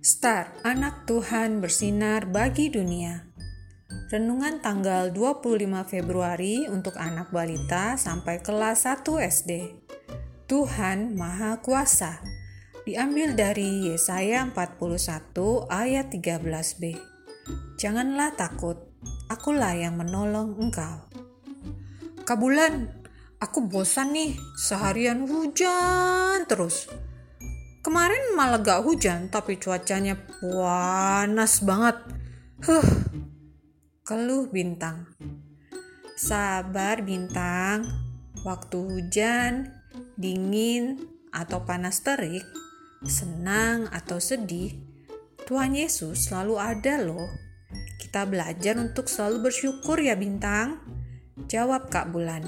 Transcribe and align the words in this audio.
Star, 0.00 0.56
anak 0.64 1.04
Tuhan 1.04 1.60
bersinar 1.60 2.24
bagi 2.24 2.72
dunia. 2.72 3.28
Renungan 4.08 4.64
tanggal 4.64 5.12
25 5.12 5.60
Februari 5.84 6.64
untuk 6.72 6.96
anak 6.96 7.28
balita 7.28 8.00
sampai 8.00 8.40
kelas 8.40 8.88
1 8.88 9.04
SD. 9.04 9.76
Tuhan 10.48 11.12
Maha 11.12 11.60
Kuasa. 11.60 12.16
Diambil 12.88 13.36
dari 13.36 13.92
Yesaya 13.92 14.48
41 14.48 15.68
ayat 15.68 16.08
13b. 16.08 16.96
Janganlah 17.76 18.32
takut, 18.40 18.80
akulah 19.28 19.76
yang 19.76 20.00
menolong 20.00 20.56
engkau. 20.64 21.12
Kabulan, 22.24 22.88
aku 23.36 23.68
bosan 23.68 24.16
nih, 24.16 24.32
seharian 24.56 25.28
hujan 25.28 26.48
terus. 26.48 26.88
Kemarin 27.80 28.36
malah 28.36 28.60
gak 28.60 28.84
hujan, 28.84 29.32
tapi 29.32 29.56
cuacanya 29.56 30.12
panas 30.36 31.64
banget. 31.64 31.96
Huh, 32.60 32.88
keluh 34.04 34.52
bintang. 34.52 35.08
Sabar 36.12 37.00
bintang, 37.00 37.88
waktu 38.44 38.76
hujan, 38.84 39.72
dingin, 40.20 41.00
atau 41.32 41.64
panas 41.64 42.04
terik, 42.04 42.44
senang 43.08 43.88
atau 43.88 44.20
sedih, 44.20 44.76
Tuhan 45.48 45.72
Yesus 45.72 46.28
selalu 46.28 46.60
ada 46.60 47.00
loh. 47.00 47.32
Kita 47.96 48.28
belajar 48.28 48.76
untuk 48.76 49.08
selalu 49.08 49.48
bersyukur 49.48 49.96
ya 49.96 50.20
bintang. 50.20 50.84
Jawab 51.48 51.88
Kak 51.88 52.12
Bulan. 52.12 52.44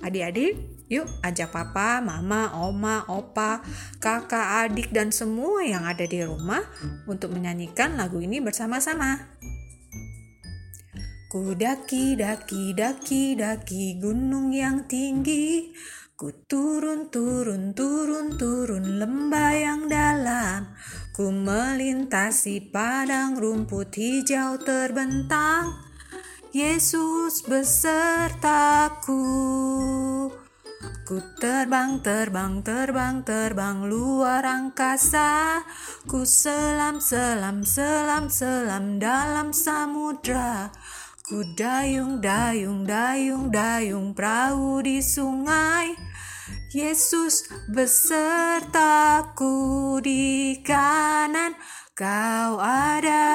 Adik-adik, 0.00 0.71
Yuk 0.90 1.06
ajak 1.22 1.54
papa, 1.54 2.02
mama, 2.02 2.54
oma, 2.58 3.06
opa, 3.06 3.62
kakak, 4.02 4.66
adik, 4.66 4.90
dan 4.90 5.14
semua 5.14 5.62
yang 5.62 5.86
ada 5.86 6.02
di 6.02 6.22
rumah 6.24 6.62
untuk 7.06 7.34
menyanyikan 7.34 7.94
lagu 7.94 8.18
ini 8.18 8.42
bersama-sama. 8.42 9.32
Ku 11.32 11.56
daki, 11.56 12.12
daki, 12.12 12.76
daki, 12.76 13.32
daki 13.40 13.96
gunung 13.96 14.52
yang 14.52 14.84
tinggi. 14.84 15.72
Ku 16.12 16.28
turun, 16.44 17.08
turun, 17.08 17.72
turun, 17.72 18.36
turun 18.36 19.00
lembah 19.00 19.52
yang 19.56 19.88
dalam. 19.88 20.76
Ku 21.16 21.32
melintasi 21.32 22.68
padang 22.68 23.40
rumput 23.40 23.96
hijau 23.96 24.60
terbentang. 24.60 25.72
Yesus 26.52 27.48
besertaku. 27.48 29.24
Ku 31.06 31.22
terbang, 31.38 32.02
terbang, 32.02 32.62
terbang, 32.62 33.22
terbang 33.22 33.86
luar 33.86 34.42
angkasa. 34.42 35.62
Ku 36.10 36.26
selam, 36.26 36.98
selam, 36.98 37.62
selam, 37.62 38.26
selam 38.26 38.98
dalam 38.98 39.54
samudra. 39.54 40.74
Ku 41.22 41.46
dayung, 41.54 42.18
dayung, 42.18 42.82
dayung, 42.82 43.54
dayung 43.54 44.10
perahu 44.10 44.82
di 44.82 44.98
sungai. 44.98 45.94
Yesus 46.74 47.46
besertaku 47.68 49.52
di 50.02 50.58
kanan, 50.64 51.54
kau 51.94 52.56
ada 52.58 53.28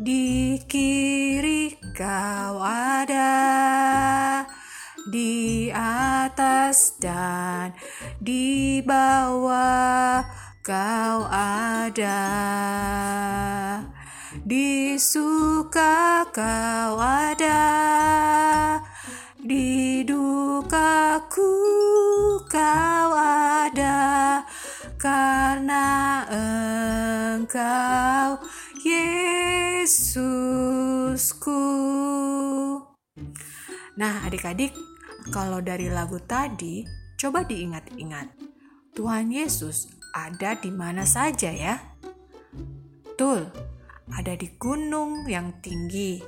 di 0.00 0.56
kiri, 0.64 1.76
kau 1.92 2.64
ada 2.64 3.89
atas 6.50 6.98
dan 6.98 7.70
di 8.18 8.82
bawah 8.82 10.26
kau 10.66 11.26
ada. 11.30 12.26
Di 14.42 14.98
suka 14.98 16.26
kau 16.34 16.98
ada. 16.98 17.62
Di 19.38 20.02
dukaku 20.02 21.54
kau 22.50 23.10
ada. 23.14 24.42
Karena 24.98 26.26
engkau 27.38 28.42
Yesusku. 28.82 30.42
Nah, 34.00 34.24
adik-adik, 34.24 34.72
kalau 35.28 35.60
dari 35.60 35.92
lagu 35.92 36.16
tadi, 36.24 36.88
coba 37.20 37.44
diingat-ingat. 37.44 38.32
Tuhan 38.96 39.28
Yesus 39.28 39.92
ada 40.16 40.56
di 40.56 40.72
mana 40.72 41.04
saja 41.04 41.52
ya? 41.52 41.76
Betul, 43.04 43.52
ada 44.10 44.32
di 44.32 44.48
gunung 44.56 45.28
yang 45.28 45.60
tinggi, 45.60 46.18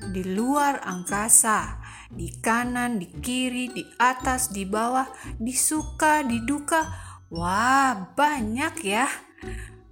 di 0.00 0.22
luar 0.24 0.80
angkasa, 0.80 1.76
di 2.08 2.32
kanan, 2.40 2.96
di 2.96 3.12
kiri, 3.20 3.68
di 3.68 3.84
atas, 4.00 4.48
di 4.48 4.64
bawah, 4.64 5.06
di 5.36 5.52
suka, 5.52 6.24
di 6.24 6.40
duka. 6.42 6.88
Wah, 7.28 8.16
banyak 8.16 8.74
ya. 8.80 9.06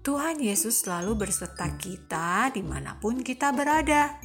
Tuhan 0.00 0.38
Yesus 0.38 0.86
selalu 0.86 1.26
berserta 1.26 1.66
kita 1.76 2.48
di 2.54 2.62
mana 2.64 2.96
pun 2.96 3.20
kita 3.20 3.52
berada. 3.52 4.16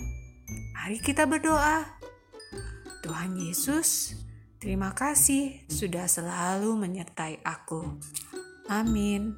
Mari 0.78 0.98
kita 1.02 1.28
berdoa. 1.28 2.00
Tuhan 3.02 3.34
Yesus, 3.34 4.14
Terima 4.62 4.94
kasih 4.94 5.66
sudah 5.66 6.06
selalu 6.06 6.78
menyertai 6.78 7.42
aku. 7.42 7.98
Amin. 8.70 9.34